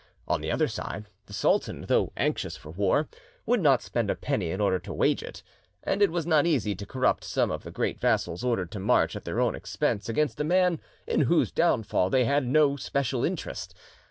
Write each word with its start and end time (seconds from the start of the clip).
On 0.27 0.41
the 0.41 0.49
other 0.49 0.67
side, 0.67 1.09
the 1.27 1.31
sultan, 1.31 1.85
though 1.87 2.11
anxious 2.17 2.57
for 2.57 2.71
war, 2.71 3.07
would 3.45 3.61
not 3.61 3.83
spend 3.83 4.09
a 4.09 4.15
penny 4.15 4.49
in 4.49 4.59
order 4.59 4.79
to 4.79 4.91
wage 4.91 5.21
it; 5.21 5.43
and 5.83 6.01
it 6.01 6.09
was 6.11 6.25
not 6.25 6.47
easy 6.47 6.73
to 6.73 6.87
corrupt 6.87 7.23
some 7.23 7.51
of 7.51 7.61
the 7.63 7.69
great 7.69 7.99
vassals 7.99 8.43
ordered 8.43 8.71
to 8.71 8.79
march 8.79 9.15
at 9.15 9.25
their 9.25 9.39
own 9.39 9.53
expense 9.53 10.09
against 10.09 10.41
a 10.41 10.43
man 10.43 10.79
in 11.05 11.19
whose 11.29 11.51
downfall 11.51 12.09
they 12.09 12.25
had 12.25 12.47
no 12.47 12.75
special 12.77 13.23
interest. 13.23 13.75